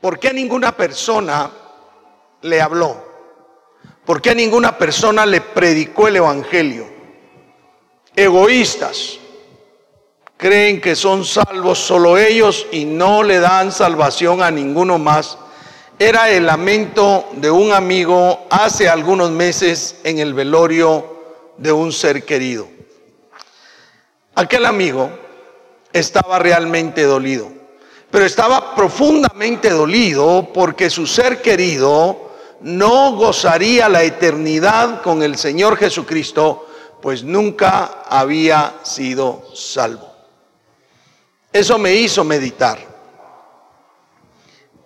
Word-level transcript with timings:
¿Por 0.00 0.18
qué 0.18 0.32
ninguna 0.32 0.76
persona 0.76 1.50
le 2.42 2.60
habló? 2.60 3.08
¿Por 4.04 4.22
qué 4.22 4.34
ninguna 4.34 4.78
persona 4.78 5.26
le 5.26 5.40
predicó 5.40 6.08
el 6.08 6.16
Evangelio? 6.16 6.86
Egoístas. 8.14 9.18
Creen 10.36 10.80
que 10.80 10.94
son 10.94 11.24
salvos 11.24 11.78
solo 11.78 12.16
ellos 12.16 12.66
y 12.70 12.84
no 12.84 13.24
le 13.24 13.40
dan 13.40 13.72
salvación 13.72 14.40
a 14.40 14.50
ninguno 14.50 14.98
más. 14.98 15.36
Era 15.98 16.30
el 16.30 16.46
lamento 16.46 17.28
de 17.32 17.50
un 17.50 17.72
amigo 17.72 18.46
hace 18.50 18.88
algunos 18.88 19.32
meses 19.32 19.96
en 20.04 20.20
el 20.20 20.32
velorio 20.32 21.18
de 21.56 21.72
un 21.72 21.92
ser 21.92 22.24
querido. 22.24 22.68
Aquel 24.36 24.64
amigo 24.66 25.10
estaba 25.92 26.38
realmente 26.38 27.02
dolido, 27.02 27.50
pero 28.10 28.24
estaba 28.24 28.74
profundamente 28.74 29.70
dolido 29.70 30.48
porque 30.54 30.88
su 30.88 31.06
ser 31.06 31.42
querido 31.42 32.30
no 32.60 33.12
gozaría 33.12 33.88
la 33.88 34.02
eternidad 34.02 35.02
con 35.02 35.22
el 35.22 35.36
Señor 35.36 35.76
Jesucristo, 35.76 36.66
pues 37.02 37.22
nunca 37.22 38.02
había 38.08 38.80
sido 38.82 39.44
salvo. 39.54 40.12
Eso 41.52 41.78
me 41.78 41.94
hizo 41.94 42.24
meditar. 42.24 42.78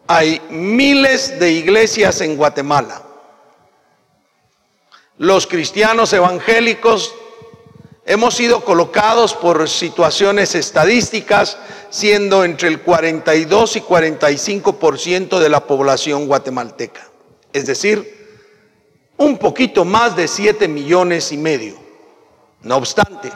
Hay 0.06 0.40
miles 0.50 1.38
de 1.38 1.52
iglesias 1.52 2.20
en 2.20 2.36
Guatemala. 2.36 3.02
Los 5.18 5.46
cristianos 5.46 6.12
evangélicos 6.12 7.14
hemos 8.04 8.34
sido 8.34 8.64
colocados 8.64 9.34
por 9.34 9.68
situaciones 9.68 10.54
estadísticas, 10.54 11.56
siendo 11.90 12.44
entre 12.44 12.68
el 12.68 12.80
42 12.80 13.76
y 13.76 13.80
45% 13.80 15.38
de 15.38 15.48
la 15.48 15.66
población 15.66 16.26
guatemalteca 16.26 17.12
es 17.52 17.66
decir, 17.66 18.22
un 19.16 19.38
poquito 19.38 19.84
más 19.84 20.16
de 20.16 20.26
7 20.26 20.68
millones 20.68 21.32
y 21.32 21.36
medio. 21.36 21.76
No 22.62 22.76
obstante, 22.76 23.30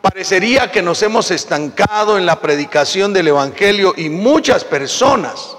parecería 0.00 0.70
que 0.70 0.82
nos 0.82 1.02
hemos 1.02 1.30
estancado 1.30 2.18
en 2.18 2.26
la 2.26 2.40
predicación 2.40 3.12
del 3.12 3.28
Evangelio 3.28 3.94
y 3.96 4.08
muchas 4.08 4.64
personas, 4.64 5.56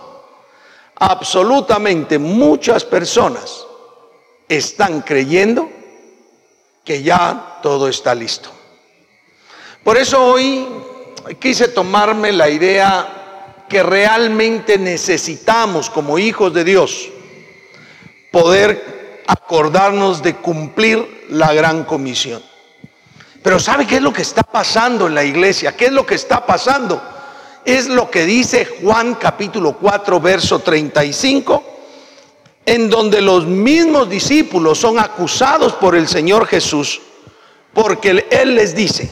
absolutamente 0.96 2.20
muchas 2.20 2.84
personas, 2.84 3.66
están 4.48 5.02
creyendo 5.02 5.70
que 6.84 7.02
ya 7.02 7.60
todo 7.62 7.88
está 7.88 8.14
listo. 8.14 8.50
Por 9.84 9.98
eso 9.98 10.24
hoy 10.24 10.68
quise 11.40 11.70
tomarme 11.70 12.32
la 12.32 12.50
idea 12.50 13.66
que 13.70 13.84
realmente 13.84 14.78
necesitamos 14.78 15.90
como 15.90 16.20
hijos 16.20 16.54
de 16.54 16.64
Dios 16.64 17.10
poder 18.32 19.24
acordarnos 19.28 20.22
de 20.22 20.36
cumplir 20.36 21.28
la 21.30 21.54
gran 21.54 21.84
comisión. 21.84 22.42
Pero 23.42 23.60
¿sabe 23.60 23.86
qué 23.86 23.98
es 23.98 24.02
lo 24.02 24.14
que 24.14 24.22
está 24.22 24.44
pasando 24.44 25.08
en 25.08 25.16
la 25.16 25.24
iglesia? 25.24 25.76
¿Qué 25.76 25.86
es 25.86 25.92
lo 25.92 26.06
que 26.06 26.16
está 26.16 26.46
pasando? 26.46 27.02
Es 27.66 27.88
lo 27.88 28.10
que 28.10 28.26
dice 28.26 28.66
Juan 28.82 29.16
capítulo 29.16 29.78
4, 29.78 30.20
verso 30.20 30.60
35, 30.60 31.73
en 32.66 32.90
donde 32.90 33.22
los 33.22 33.46
mismos 33.46 34.10
discípulos 34.10 34.80
son 34.80 35.00
acusados 35.00 35.74
por 35.74 35.96
el 35.96 36.08
Señor 36.08 36.48
Jesús, 36.48 37.02
porque 37.74 38.26
Él 38.30 38.56
les 38.56 38.76
dice, 38.76 39.12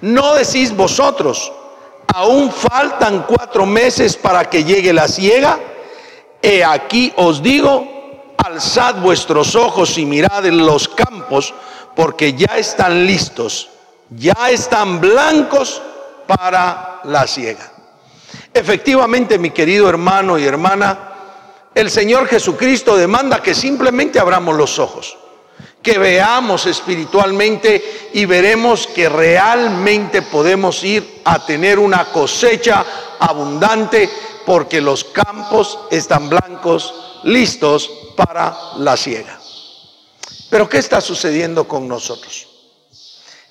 no 0.00 0.34
decís 0.34 0.74
vosotros, 0.74 1.52
aún 2.08 2.50
faltan 2.50 3.24
cuatro 3.28 3.64
meses 3.64 4.16
para 4.16 4.48
que 4.50 4.64
llegue 4.64 4.92
la 4.92 5.06
ciega, 5.06 5.58
he 6.40 6.64
aquí 6.64 7.12
os 7.16 7.42
digo, 7.42 8.34
alzad 8.36 8.96
vuestros 8.96 9.54
ojos 9.54 9.96
y 9.98 10.04
mirad 10.04 10.44
en 10.46 10.58
los 10.58 10.88
campos, 10.88 11.54
porque 11.94 12.34
ya 12.34 12.56
están 12.58 13.06
listos, 13.06 13.70
ya 14.10 14.50
están 14.50 15.00
blancos 15.00 15.80
para 16.26 17.00
la 17.04 17.26
ciega. 17.26 17.70
Efectivamente, 18.52 19.38
mi 19.38 19.50
querido 19.50 19.88
hermano 19.88 20.38
y 20.38 20.44
hermana, 20.44 21.11
el 21.74 21.90
Señor 21.90 22.26
Jesucristo 22.28 22.96
demanda 22.96 23.42
que 23.42 23.54
simplemente 23.54 24.18
abramos 24.18 24.56
los 24.56 24.78
ojos, 24.78 25.16
que 25.82 25.98
veamos 25.98 26.66
espiritualmente 26.66 28.10
y 28.12 28.24
veremos 28.24 28.86
que 28.86 29.08
realmente 29.08 30.22
podemos 30.22 30.84
ir 30.84 31.22
a 31.24 31.44
tener 31.44 31.78
una 31.78 32.06
cosecha 32.06 32.84
abundante 33.18 34.08
porque 34.44 34.80
los 34.80 35.04
campos 35.04 35.78
están 35.90 36.28
blancos, 36.28 37.20
listos 37.24 37.90
para 38.16 38.54
la 38.78 38.96
ciega. 38.96 39.38
Pero 40.50 40.68
¿qué 40.68 40.78
está 40.78 41.00
sucediendo 41.00 41.66
con 41.66 41.88
nosotros? 41.88 42.48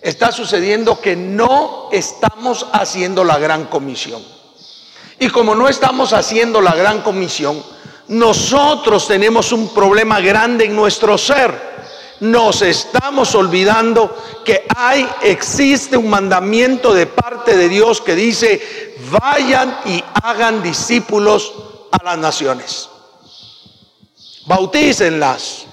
Está 0.02 0.32
sucediendo 0.32 1.00
que 1.00 1.16
no 1.16 1.90
estamos 1.92 2.68
haciendo 2.74 3.24
la 3.24 3.38
gran 3.38 3.66
comisión. 3.66 4.24
Y 5.20 5.30
como 5.30 5.53
no 5.53 5.68
estamos 5.70 6.14
haciendo 6.14 6.62
la 6.62 6.76
gran 6.76 7.02
comisión, 7.02 7.64
nosotros 8.11 9.07
tenemos 9.07 9.53
un 9.53 9.73
problema 9.73 10.19
grande 10.19 10.66
en 10.66 10.75
nuestro 10.75 11.17
ser. 11.17 11.72
Nos 12.19 12.61
estamos 12.61 13.33
olvidando 13.35 14.17
que 14.44 14.66
hay, 14.75 15.07
existe 15.22 15.95
un 15.95 16.09
mandamiento 16.09 16.94
de 16.94 17.07
parte 17.07 17.55
de 17.55 17.69
Dios 17.69 18.01
que 18.01 18.13
dice, 18.13 18.97
vayan 19.09 19.79
y 19.85 20.03
hagan 20.23 20.61
discípulos 20.61 21.53
a 21.89 22.03
las 22.03 22.17
naciones. 22.17 22.89
Bautícenlas 24.45 25.66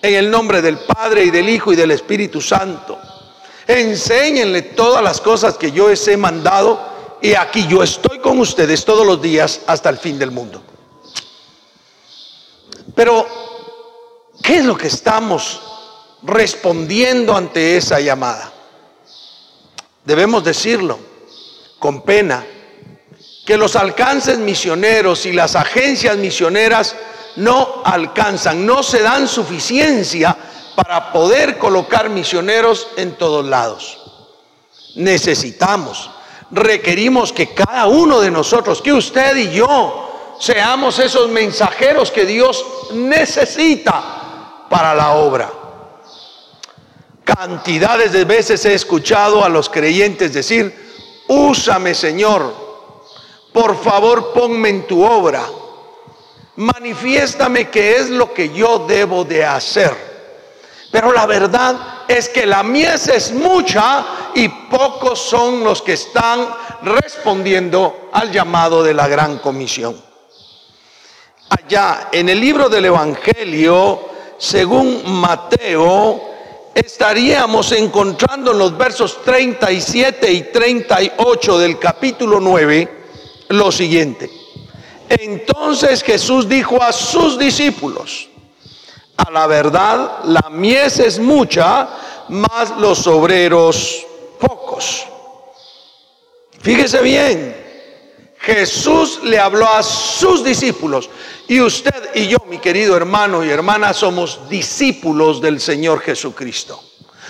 en 0.00 0.14
el 0.14 0.30
nombre 0.30 0.62
del 0.62 0.78
Padre 0.78 1.24
y 1.24 1.30
del 1.30 1.50
Hijo 1.50 1.74
y 1.74 1.76
del 1.76 1.90
Espíritu 1.90 2.40
Santo. 2.40 2.98
Enséñenle 3.66 4.62
todas 4.62 5.04
las 5.04 5.20
cosas 5.20 5.58
que 5.58 5.72
yo 5.72 5.90
les 5.90 6.08
he 6.08 6.16
mandado 6.16 6.80
y 7.20 7.34
aquí 7.34 7.66
yo 7.68 7.82
estoy 7.82 8.18
con 8.18 8.38
ustedes 8.38 8.82
todos 8.86 9.06
los 9.06 9.20
días 9.20 9.60
hasta 9.66 9.90
el 9.90 9.98
fin 9.98 10.18
del 10.18 10.30
mundo. 10.30 10.71
Pero, 12.94 13.26
¿qué 14.42 14.56
es 14.56 14.64
lo 14.64 14.76
que 14.76 14.88
estamos 14.88 15.60
respondiendo 16.22 17.36
ante 17.36 17.76
esa 17.76 18.00
llamada? 18.00 18.52
Debemos 20.04 20.44
decirlo 20.44 20.98
con 21.78 22.02
pena, 22.02 22.44
que 23.44 23.56
los 23.56 23.74
alcances 23.74 24.38
misioneros 24.38 25.26
y 25.26 25.32
las 25.32 25.56
agencias 25.56 26.16
misioneras 26.16 26.94
no 27.36 27.82
alcanzan, 27.84 28.64
no 28.64 28.82
se 28.82 29.02
dan 29.02 29.26
suficiencia 29.26 30.36
para 30.76 31.12
poder 31.12 31.58
colocar 31.58 32.08
misioneros 32.08 32.88
en 32.96 33.16
todos 33.16 33.44
lados. 33.44 33.98
Necesitamos, 34.94 36.10
requerimos 36.50 37.32
que 37.32 37.52
cada 37.52 37.86
uno 37.86 38.20
de 38.20 38.30
nosotros, 38.30 38.80
que 38.80 38.92
usted 38.92 39.36
y 39.36 39.50
yo, 39.50 40.11
seamos 40.42 40.98
esos 40.98 41.30
mensajeros 41.30 42.10
que 42.10 42.26
Dios 42.26 42.64
necesita 42.92 44.66
para 44.68 44.94
la 44.94 45.12
obra. 45.12 45.48
Cantidades 47.24 48.10
de 48.10 48.24
veces 48.24 48.64
he 48.64 48.74
escuchado 48.74 49.44
a 49.44 49.48
los 49.48 49.68
creyentes 49.68 50.34
decir, 50.34 50.74
úsame 51.28 51.94
Señor, 51.94 52.52
por 53.52 53.80
favor 53.80 54.32
ponme 54.32 54.70
en 54.70 54.86
tu 54.86 55.04
obra 55.04 55.42
manifiéstame 56.56 57.70
qué 57.70 57.96
es 57.96 58.10
lo 58.10 58.32
que 58.32 58.50
yo 58.50 58.80
debo 58.86 59.24
de 59.24 59.44
hacer. 59.44 60.12
Pero 60.90 61.12
la 61.12 61.24
verdad 61.24 62.04
es 62.08 62.28
que 62.28 62.44
la 62.44 62.62
mies 62.62 63.08
es 63.08 63.32
mucha 63.32 64.04
y 64.34 64.48
pocos 64.48 65.18
son 65.18 65.64
los 65.64 65.80
que 65.80 65.94
están 65.94 66.46
respondiendo 66.82 68.10
al 68.12 68.30
llamado 68.30 68.82
de 68.82 68.92
la 68.92 69.08
gran 69.08 69.38
comisión. 69.38 70.11
En 71.74 72.28
el 72.28 72.38
libro 72.38 72.68
del 72.68 72.84
Evangelio, 72.84 73.98
según 74.36 75.10
Mateo, 75.10 76.20
estaríamos 76.74 77.72
encontrando 77.72 78.52
en 78.52 78.58
los 78.58 78.76
versos 78.76 79.22
37 79.24 80.30
y 80.30 80.42
38 80.52 81.58
del 81.58 81.78
capítulo 81.78 82.40
9 82.40 83.04
lo 83.48 83.72
siguiente. 83.72 84.30
Entonces 85.08 86.02
Jesús 86.02 86.46
dijo 86.46 86.82
a 86.82 86.92
sus 86.92 87.38
discípulos, 87.38 88.28
a 89.16 89.30
la 89.30 89.46
verdad 89.46 90.24
la 90.24 90.50
mies 90.50 90.98
es 90.98 91.18
mucha, 91.18 91.88
mas 92.28 92.76
los 92.76 93.06
obreros 93.06 94.06
pocos. 94.38 95.06
Fíjese 96.60 97.00
bien, 97.00 97.61
Jesús 98.42 99.20
le 99.22 99.38
habló 99.38 99.68
a 99.68 99.84
sus 99.84 100.42
discípulos 100.42 101.08
y 101.46 101.60
usted 101.60 102.10
y 102.14 102.26
yo, 102.26 102.38
mi 102.48 102.58
querido 102.58 102.96
hermano 102.96 103.44
y 103.44 103.50
hermana, 103.50 103.94
somos 103.94 104.48
discípulos 104.48 105.40
del 105.40 105.60
Señor 105.60 106.00
Jesucristo. 106.00 106.82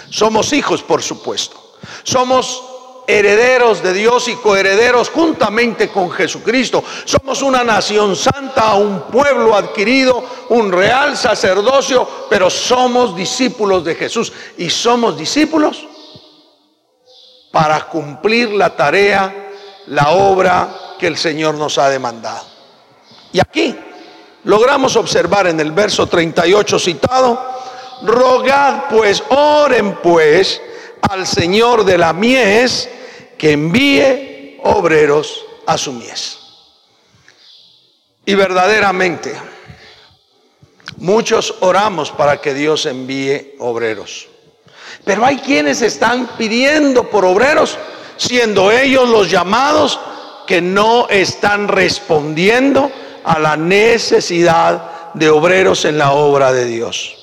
Somos 0.09 0.55
hijos, 0.55 0.82
por 0.82 1.03
supuesto. 1.03 1.76
Somos 2.03 2.62
herederos 3.06 3.82
de 3.82 3.93
Dios 3.93 4.26
y 4.29 4.37
coherederos 4.37 5.11
juntamente 5.11 5.91
con 5.91 6.11
Jesucristo. 6.11 6.82
Somos 7.05 7.43
una 7.43 7.62
nación 7.62 8.17
santa, 8.17 8.75
un 8.75 9.03
pueblo 9.03 9.55
adquirido, 9.55 10.25
un 10.49 10.73
real 10.73 11.15
sacerdocio, 11.15 12.08
pero 12.31 12.49
somos 12.49 13.15
discípulos 13.15 13.85
de 13.85 13.97
Jesús. 13.97 14.32
Y 14.56 14.70
somos 14.70 15.19
discípulos 15.19 15.87
para 17.50 17.87
cumplir 17.88 18.49
la 18.50 18.75
tarea, 18.75 19.50
la 19.88 20.11
obra 20.12 20.81
que 21.03 21.09
el 21.09 21.19
Señor 21.19 21.57
nos 21.57 21.79
ha 21.79 21.91
demandado. 21.91 22.47
Y 23.33 23.41
aquí 23.41 23.77
logramos 24.45 24.95
observar 24.95 25.49
en 25.49 25.59
el 25.59 25.73
verso 25.73 26.07
38 26.07 26.79
citado, 26.79 27.45
rogad 28.05 28.85
pues, 28.89 29.21
oren 29.31 29.97
pues 30.01 30.63
al 31.11 31.27
Señor 31.27 31.85
de 31.85 31.99
la 31.99 32.13
mies 32.13 32.89
que 33.37 33.51
envíe 33.51 34.61
obreros 34.63 35.45
a 35.67 35.77
su 35.77 35.93
mies. 35.93 36.39
Y 38.25 38.37
verdaderamente, 38.37 39.35
muchos 40.99 41.53
oramos 41.63 42.13
para 42.13 42.41
que 42.41 42.55
Dios 42.55 42.87
envíe 42.87 43.57
obreros. 43.59 44.29
Pero 45.05 45.27
hay 45.27 45.39
quienes 45.39 45.83
están 45.83 46.29
pidiendo 46.39 47.11
por 47.11 47.25
obreros, 47.25 47.77
siendo 48.17 48.71
ellos 48.71 49.09
los 49.09 49.29
llamados 49.29 49.99
que 50.47 50.61
no 50.61 51.09
están 51.09 51.69
respondiendo 51.69 52.91
a 53.25 53.39
la 53.39 53.56
necesidad 53.56 55.12
de 55.15 55.31
obreros 55.31 55.85
en 55.85 55.99
la 55.99 56.12
obra 56.12 56.53
de 56.53 56.65
Dios. 56.65 57.19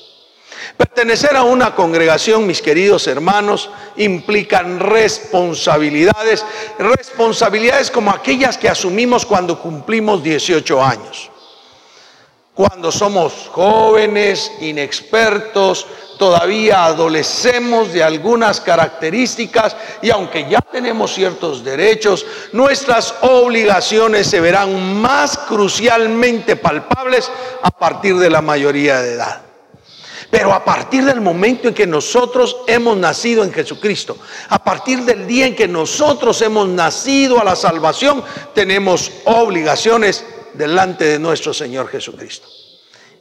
Pertenecer 0.76 1.36
a 1.36 1.42
una 1.42 1.74
congregación, 1.74 2.46
mis 2.46 2.62
queridos 2.62 3.06
hermanos, 3.06 3.70
implican 3.96 4.80
responsabilidades, 4.80 6.44
responsabilidades 6.78 7.90
como 7.90 8.10
aquellas 8.10 8.56
que 8.56 8.68
asumimos 8.68 9.26
cuando 9.26 9.60
cumplimos 9.60 10.22
18 10.22 10.82
años. 10.82 11.29
Cuando 12.60 12.92
somos 12.92 13.48
jóvenes, 13.50 14.52
inexpertos, 14.60 15.86
todavía 16.18 16.84
adolecemos 16.84 17.90
de 17.90 18.02
algunas 18.02 18.60
características 18.60 19.74
y 20.02 20.10
aunque 20.10 20.46
ya 20.46 20.60
tenemos 20.60 21.14
ciertos 21.14 21.64
derechos, 21.64 22.26
nuestras 22.52 23.14
obligaciones 23.22 24.26
se 24.26 24.42
verán 24.42 25.00
más 25.00 25.38
crucialmente 25.38 26.54
palpables 26.56 27.32
a 27.62 27.70
partir 27.70 28.18
de 28.18 28.28
la 28.28 28.42
mayoría 28.42 29.00
de 29.00 29.14
edad. 29.14 29.40
Pero 30.30 30.52
a 30.52 30.62
partir 30.62 31.06
del 31.06 31.22
momento 31.22 31.68
en 31.68 31.74
que 31.74 31.86
nosotros 31.86 32.58
hemos 32.66 32.98
nacido 32.98 33.42
en 33.42 33.54
Jesucristo, 33.54 34.18
a 34.50 34.62
partir 34.62 35.06
del 35.06 35.26
día 35.26 35.46
en 35.46 35.56
que 35.56 35.66
nosotros 35.66 36.42
hemos 36.42 36.68
nacido 36.68 37.40
a 37.40 37.44
la 37.44 37.56
salvación, 37.56 38.22
tenemos 38.52 39.10
obligaciones 39.24 40.26
delante 40.54 41.04
de 41.04 41.18
nuestro 41.18 41.54
Señor 41.54 41.88
Jesucristo. 41.88 42.48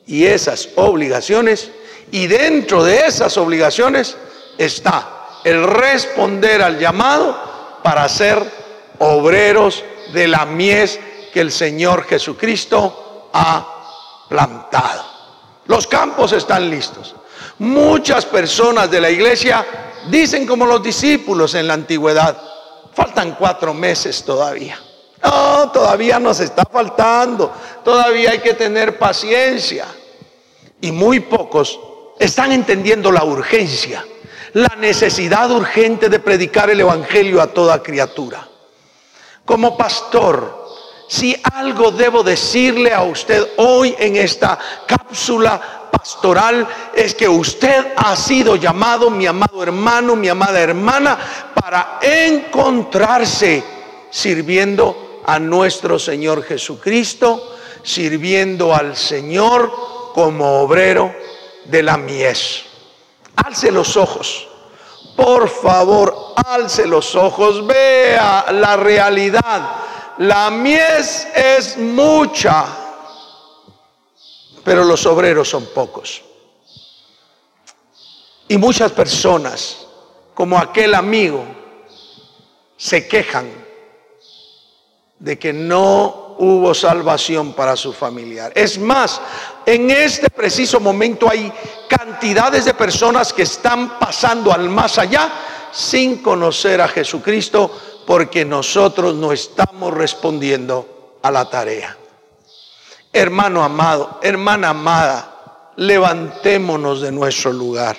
Y 0.05 0.25
esas 0.25 0.69
obligaciones, 0.75 1.69
y 2.11 2.27
dentro 2.27 2.83
de 2.83 3.05
esas 3.05 3.37
obligaciones 3.37 4.17
está 4.57 5.19
el 5.43 5.63
responder 5.63 6.61
al 6.61 6.79
llamado 6.79 7.79
para 7.83 8.07
ser 8.09 8.43
obreros 8.99 9.83
de 10.13 10.27
la 10.27 10.45
mies 10.45 10.99
que 11.31 11.41
el 11.41 11.51
Señor 11.51 12.03
Jesucristo 12.05 13.29
ha 13.33 14.25
plantado. 14.27 15.05
Los 15.67 15.87
campos 15.87 16.33
están 16.33 16.69
listos. 16.69 17.15
Muchas 17.59 18.25
personas 18.25 18.89
de 18.89 19.01
la 19.01 19.09
iglesia 19.09 19.65
dicen 20.09 20.47
como 20.47 20.65
los 20.65 20.81
discípulos 20.81 21.53
en 21.55 21.67
la 21.67 21.73
antigüedad, 21.73 22.41
faltan 22.93 23.35
cuatro 23.35 23.73
meses 23.73 24.23
todavía. 24.23 24.79
No, 25.23 25.71
todavía 25.71 26.19
nos 26.19 26.39
está 26.39 26.63
faltando. 26.63 27.51
Todavía 27.83 28.31
hay 28.31 28.39
que 28.39 28.53
tener 28.53 28.97
paciencia. 28.97 29.85
Y 30.81 30.91
muy 30.91 31.19
pocos 31.19 31.79
están 32.19 32.51
entendiendo 32.51 33.11
la 33.11 33.23
urgencia, 33.23 34.05
la 34.53 34.75
necesidad 34.77 35.49
urgente 35.51 36.09
de 36.09 36.19
predicar 36.19 36.69
el 36.69 36.81
Evangelio 36.81 37.41
a 37.41 37.47
toda 37.47 37.81
criatura. 37.81 38.47
Como 39.45 39.77
pastor, 39.77 40.67
si 41.07 41.35
algo 41.53 41.91
debo 41.91 42.23
decirle 42.23 42.93
a 42.93 43.03
usted 43.03 43.47
hoy 43.57 43.95
en 43.97 44.15
esta 44.15 44.59
cápsula 44.85 45.89
pastoral 45.91 46.67
es 46.93 47.15
que 47.15 47.27
usted 47.27 47.93
ha 47.95 48.15
sido 48.15 48.55
llamado, 48.55 49.09
mi 49.09 49.25
amado 49.25 49.63
hermano, 49.63 50.15
mi 50.15 50.29
amada 50.29 50.59
hermana, 50.59 51.17
para 51.53 51.99
encontrarse 52.01 53.63
sirviendo 54.11 55.08
a 55.29 55.37
nuestro 55.37 55.99
Señor 55.99 56.41
Jesucristo, 56.41 57.55
sirviendo 57.83 58.73
al 58.73 58.97
Señor 58.97 59.71
como 60.15 60.61
obrero 60.61 61.13
de 61.65 61.83
la 61.83 61.97
mies. 61.97 62.63
Alce 63.35 63.71
los 63.71 63.95
ojos. 63.95 64.47
Por 65.15 65.47
favor, 65.47 66.33
alce 66.35 66.87
los 66.87 67.13
ojos. 67.13 67.67
Vea 67.67 68.47
la 68.53 68.75
realidad. 68.75 69.75
La 70.17 70.49
mies 70.49 71.27
es 71.35 71.77
mucha, 71.77 72.65
pero 74.63 74.83
los 74.83 75.05
obreros 75.05 75.47
son 75.47 75.67
pocos. 75.67 76.23
Y 78.47 78.57
muchas 78.57 78.91
personas, 78.93 79.85
como 80.33 80.57
aquel 80.57 80.95
amigo, 80.95 81.45
se 82.77 83.07
quejan 83.07 83.58
de 85.19 85.37
que 85.37 85.53
no 85.53 86.35
hubo 86.39 86.73
salvación 86.73 87.53
para 87.53 87.75
su 87.75 87.91
familiar. 87.91 88.51
Es 88.55 88.79
más, 88.79 89.19
en 89.65 89.91
este 89.91 90.29
preciso 90.29 90.79
momento 90.79 91.29
hay 91.29 91.51
cantidades 91.89 92.65
de 92.65 92.73
personas 92.73 93.33
que 93.33 93.43
están 93.43 93.99
pasando 93.99 94.53
al 94.53 94.69
más 94.69 94.97
allá 94.97 95.29
sin 95.71 96.23
conocer 96.23 96.81
a 96.81 96.87
Jesucristo 96.87 97.69
porque 98.05 98.45
nosotros 98.45 99.15
no 99.15 99.33
estamos 99.33 99.93
respondiendo 99.93 101.17
a 101.21 101.29
la 101.29 101.49
tarea. 101.49 101.97
Hermano 103.11 103.63
amado, 103.63 104.19
hermana 104.21 104.69
amada, 104.69 105.71
levantémonos 105.75 107.01
de 107.01 107.11
nuestro 107.11 107.51
lugar. 107.51 107.97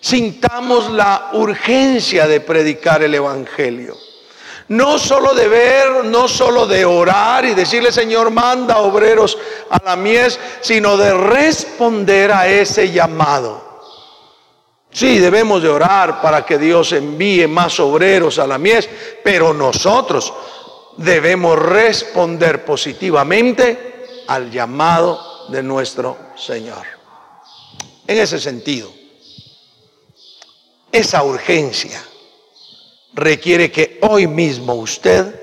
Sintamos 0.00 0.90
la 0.90 1.30
urgencia 1.34 2.26
de 2.26 2.40
predicar 2.40 3.02
el 3.02 3.14
Evangelio. 3.14 3.96
No 4.68 4.98
solo 4.98 5.32
de 5.34 5.46
ver, 5.46 6.04
no 6.06 6.26
solo 6.26 6.66
de 6.66 6.84
orar 6.84 7.44
y 7.44 7.54
decirle, 7.54 7.92
Señor, 7.92 8.30
manda 8.30 8.78
obreros 8.78 9.38
a 9.70 9.80
la 9.84 9.94
mies, 9.94 10.38
sino 10.60 10.96
de 10.96 11.14
responder 11.14 12.32
a 12.32 12.48
ese 12.48 12.90
llamado. 12.90 13.64
Sí, 14.90 15.18
debemos 15.18 15.62
de 15.62 15.68
orar 15.68 16.20
para 16.20 16.44
que 16.44 16.58
Dios 16.58 16.92
envíe 16.92 17.46
más 17.46 17.78
obreros 17.78 18.38
a 18.38 18.46
la 18.46 18.58
mies, 18.58 18.88
pero 19.22 19.52
nosotros 19.54 20.32
debemos 20.96 21.56
responder 21.58 22.64
positivamente 22.64 24.24
al 24.26 24.50
llamado 24.50 25.46
de 25.48 25.62
nuestro 25.62 26.16
Señor. 26.36 26.84
En 28.06 28.18
ese 28.18 28.40
sentido, 28.40 28.90
esa 30.90 31.22
urgencia 31.22 32.02
requiere 33.16 33.72
que 33.72 33.98
hoy 34.02 34.26
mismo 34.26 34.74
usted 34.74 35.34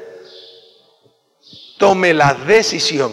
tome 1.80 2.14
la 2.14 2.36
decisión 2.36 3.12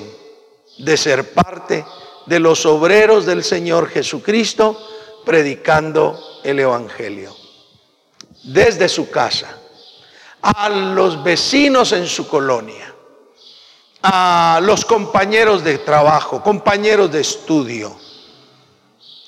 de 0.76 0.97
ser 0.99 1.33
parte 1.33 1.85
de 2.26 2.38
los 2.38 2.67
obreros 2.67 3.25
del 3.25 3.43
Señor 3.43 3.88
Jesucristo 3.88 4.79
predicando 5.25 6.40
el 6.45 6.61
Evangelio. 6.61 7.35
Desde 8.45 8.88
su 8.90 9.11
casa, 9.11 9.59
a 10.43 10.69
los 10.69 11.25
vecinos 11.25 11.93
en 11.93 12.07
su 12.07 12.29
colonia, 12.29 12.95
a 14.02 14.61
los 14.62 14.85
compañeros 14.85 15.64
de 15.64 15.79
trabajo, 15.79 16.43
compañeros 16.43 17.11
de 17.11 17.21
estudio, 17.23 17.97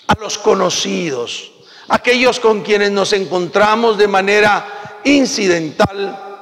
a 0.07 0.15
los 0.21 0.37
conocidos, 0.37 1.53
aquellos 1.89 2.39
con 2.39 2.61
quienes 2.61 2.91
nos 2.91 3.15
encontramos 3.15 3.97
de 3.97 4.09
manera 4.09 4.83
incidental 5.04 6.32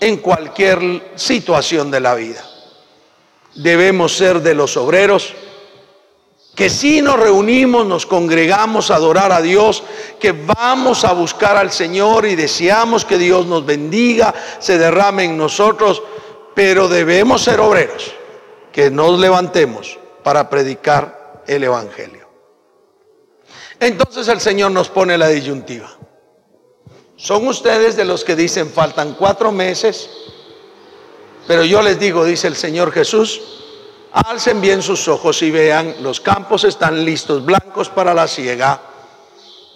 en 0.00 0.16
cualquier 0.18 1.12
situación 1.14 1.90
de 1.90 2.00
la 2.00 2.14
vida. 2.14 2.44
Debemos 3.54 4.16
ser 4.16 4.40
de 4.40 4.54
los 4.54 4.76
obreros 4.76 5.34
que 6.54 6.68
si 6.68 7.00
nos 7.00 7.18
reunimos, 7.18 7.86
nos 7.86 8.04
congregamos 8.04 8.90
a 8.90 8.96
adorar 8.96 9.32
a 9.32 9.40
Dios, 9.40 9.82
que 10.20 10.32
vamos 10.32 11.04
a 11.04 11.12
buscar 11.12 11.56
al 11.56 11.72
Señor 11.72 12.26
y 12.26 12.36
deseamos 12.36 13.04
que 13.04 13.16
Dios 13.16 13.46
nos 13.46 13.64
bendiga, 13.64 14.34
se 14.58 14.76
derrame 14.76 15.24
en 15.24 15.38
nosotros, 15.38 16.02
pero 16.54 16.88
debemos 16.88 17.42
ser 17.42 17.58
obreros, 17.60 18.12
que 18.70 18.90
nos 18.90 19.18
levantemos 19.18 19.98
para 20.22 20.50
predicar 20.50 21.42
el 21.46 21.64
Evangelio. 21.64 22.28
Entonces 23.80 24.28
el 24.28 24.40
Señor 24.40 24.72
nos 24.72 24.90
pone 24.90 25.16
la 25.16 25.28
disyuntiva. 25.28 25.90
Son 27.22 27.46
ustedes 27.46 27.94
de 27.94 28.04
los 28.04 28.24
que 28.24 28.34
dicen 28.34 28.68
faltan 28.68 29.14
cuatro 29.14 29.52
meses, 29.52 30.10
pero 31.46 31.62
yo 31.62 31.80
les 31.80 32.00
digo, 32.00 32.24
dice 32.24 32.48
el 32.48 32.56
Señor 32.56 32.90
Jesús, 32.90 33.40
alcen 34.10 34.60
bien 34.60 34.82
sus 34.82 35.06
ojos 35.06 35.40
y 35.42 35.52
vean, 35.52 35.94
los 36.00 36.20
campos 36.20 36.64
están 36.64 37.04
listos, 37.04 37.44
blancos 37.44 37.88
para 37.90 38.12
la 38.12 38.26
siega. 38.26 38.80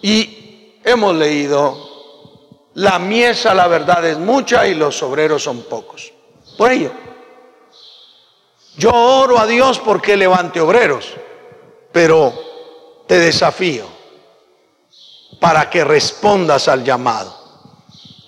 Y 0.03 0.75
hemos 0.83 1.15
leído, 1.15 2.69
la 2.75 2.99
miesa, 2.99 3.55
la 3.55 3.69
verdad 3.69 4.05
es 4.05 4.19
mucha 4.19 4.67
y 4.67 4.75
los 4.75 5.01
obreros 5.05 5.45
son 5.45 5.63
pocos. 5.63 6.13
Por 6.59 6.73
ello, 6.73 6.91
yo 8.77 8.91
oro 8.93 9.39
a 9.39 9.47
Dios 9.47 9.79
porque 9.79 10.17
levante 10.17 10.61
obreros, 10.61 11.13
pero 11.93 12.35
te 13.07 13.21
desafío 13.21 13.96
para 15.41 15.69
que 15.71 15.85
respondas 15.85 16.69
al 16.69 16.85
llamado. 16.85 17.35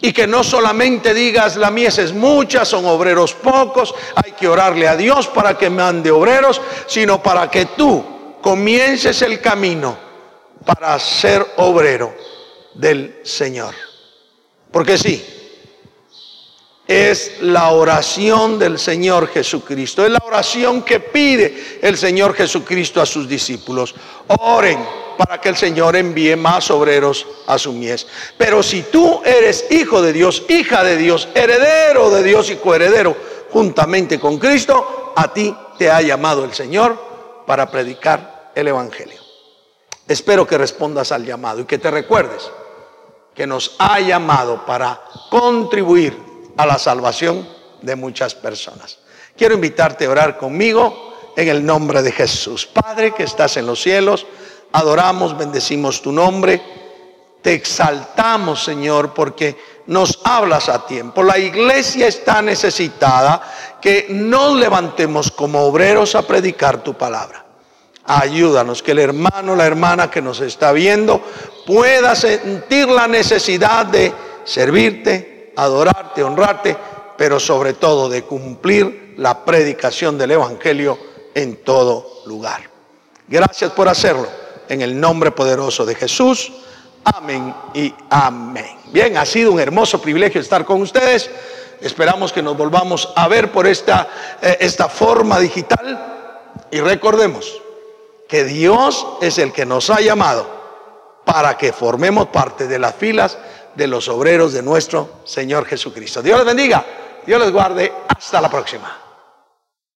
Y 0.00 0.12
que 0.12 0.26
no 0.26 0.44
solamente 0.44 1.12
digas, 1.12 1.56
la 1.56 1.70
mies 1.70 1.98
es 1.98 2.12
mucha, 2.12 2.64
son 2.64 2.86
obreros 2.86 3.34
pocos, 3.34 3.94
hay 4.14 4.32
que 4.32 4.46
orarle 4.46 4.86
a 4.86 4.96
Dios 4.96 5.26
para 5.26 5.58
que 5.58 5.70
mande 5.70 6.10
obreros, 6.10 6.60
sino 6.86 7.20
para 7.20 7.50
que 7.50 7.66
tú 7.66 8.04
comiences 8.40 9.22
el 9.22 9.40
camino 9.40 9.98
para 10.64 10.98
ser 11.00 11.44
obrero 11.56 12.14
del 12.74 13.20
Señor. 13.24 13.74
Porque 14.70 14.96
sí, 14.96 15.24
es 16.86 17.42
la 17.42 17.70
oración 17.70 18.58
del 18.58 18.78
Señor 18.78 19.28
Jesucristo, 19.28 20.04
es 20.04 20.10
la 20.10 20.22
oración 20.24 20.82
que 20.82 21.00
pide 21.00 21.80
el 21.82 21.98
Señor 21.98 22.34
Jesucristo 22.34 23.00
a 23.00 23.06
sus 23.06 23.28
discípulos. 23.28 23.94
Oren 24.28 24.78
para 25.18 25.40
que 25.40 25.48
el 25.48 25.56
Señor 25.56 25.96
envíe 25.96 26.36
más 26.36 26.70
obreros 26.70 27.26
a 27.48 27.58
su 27.58 27.72
mies. 27.72 28.06
Pero 28.38 28.62
si 28.62 28.84
tú 28.84 29.20
eres 29.24 29.66
hijo 29.70 30.00
de 30.00 30.12
Dios, 30.12 30.44
hija 30.48 30.84
de 30.84 30.96
Dios, 30.96 31.28
heredero 31.34 32.08
de 32.10 32.22
Dios 32.22 32.50
y 32.50 32.56
coheredero 32.56 33.16
juntamente 33.50 34.20
con 34.20 34.38
Cristo, 34.38 35.12
a 35.16 35.32
ti 35.34 35.54
te 35.76 35.90
ha 35.90 36.00
llamado 36.00 36.44
el 36.44 36.54
Señor 36.54 37.42
para 37.46 37.68
predicar 37.68 38.52
el 38.54 38.68
Evangelio. 38.68 39.20
Espero 40.06 40.46
que 40.46 40.56
respondas 40.56 41.10
al 41.10 41.26
llamado 41.26 41.60
y 41.60 41.64
que 41.64 41.78
te 41.78 41.90
recuerdes 41.90 42.50
que 43.34 43.46
nos 43.46 43.74
ha 43.78 43.98
llamado 43.98 44.64
para 44.64 45.00
contribuir 45.30 46.16
a 46.56 46.64
la 46.64 46.78
salvación 46.78 47.48
de 47.82 47.96
muchas 47.96 48.34
personas. 48.34 48.98
Quiero 49.36 49.54
invitarte 49.54 50.06
a 50.06 50.10
orar 50.10 50.38
conmigo 50.38 51.32
en 51.36 51.48
el 51.48 51.64
nombre 51.64 52.02
de 52.02 52.10
Jesús. 52.10 52.66
Padre 52.66 53.14
que 53.14 53.22
estás 53.22 53.56
en 53.56 53.66
los 53.66 53.80
cielos, 53.80 54.26
adoramos, 54.72 55.36
bendecimos 55.36 56.02
tu 56.02 56.12
nombre, 56.12 56.60
te 57.42 57.54
exaltamos, 57.54 58.64
Señor, 58.64 59.14
porque 59.14 59.56
nos 59.86 60.20
hablas 60.24 60.68
a 60.68 60.84
tiempo. 60.86 61.22
La 61.22 61.38
iglesia 61.38 62.06
está 62.08 62.42
necesitada 62.42 63.40
que 63.80 64.06
nos 64.10 64.56
levantemos 64.56 65.30
como 65.30 65.60
obreros 65.60 66.14
a 66.14 66.26
predicar 66.26 66.82
tu 66.82 66.94
palabra. 66.94 67.44
Ayúdanos, 68.04 68.82
que 68.82 68.92
el 68.92 69.00
hermano, 69.00 69.54
la 69.54 69.66
hermana 69.66 70.10
que 70.10 70.22
nos 70.22 70.40
está 70.40 70.72
viendo 70.72 71.22
pueda 71.66 72.14
sentir 72.14 72.88
la 72.88 73.06
necesidad 73.06 73.86
de 73.86 74.12
servirte, 74.44 75.52
adorarte, 75.56 76.22
honrarte, 76.22 76.76
pero 77.16 77.38
sobre 77.38 77.74
todo 77.74 78.08
de 78.08 78.22
cumplir 78.22 79.14
la 79.18 79.44
predicación 79.44 80.16
del 80.16 80.30
Evangelio 80.30 80.98
en 81.34 81.56
todo 81.56 82.22
lugar. 82.26 82.62
Gracias 83.28 83.72
por 83.72 83.88
hacerlo 83.88 84.47
en 84.68 84.82
el 84.82 84.98
nombre 84.98 85.30
poderoso 85.30 85.84
de 85.84 85.94
Jesús. 85.94 86.52
Amén 87.04 87.54
y 87.74 87.94
amén. 88.10 88.78
Bien, 88.92 89.16
ha 89.16 89.24
sido 89.24 89.52
un 89.52 89.60
hermoso 89.60 90.00
privilegio 90.00 90.40
estar 90.40 90.64
con 90.64 90.82
ustedes. 90.82 91.30
Esperamos 91.80 92.32
que 92.32 92.42
nos 92.42 92.56
volvamos 92.56 93.12
a 93.14 93.28
ver 93.28 93.52
por 93.52 93.66
esta, 93.66 94.08
eh, 94.42 94.56
esta 94.60 94.88
forma 94.88 95.38
digital. 95.38 96.56
Y 96.70 96.80
recordemos 96.80 97.60
que 98.28 98.44
Dios 98.44 99.06
es 99.20 99.38
el 99.38 99.52
que 99.52 99.64
nos 99.64 99.90
ha 99.90 100.00
llamado 100.00 100.46
para 101.24 101.56
que 101.56 101.72
formemos 101.72 102.28
parte 102.28 102.66
de 102.66 102.78
las 102.78 102.94
filas 102.94 103.38
de 103.74 103.86
los 103.86 104.08
obreros 104.08 104.52
de 104.52 104.62
nuestro 104.62 105.20
Señor 105.24 105.66
Jesucristo. 105.66 106.20
Dios 106.20 106.38
les 106.38 106.46
bendiga, 106.46 106.84
Dios 107.24 107.40
les 107.40 107.52
guarde. 107.52 107.92
Hasta 108.08 108.40
la 108.40 108.50
próxima. 108.50 109.07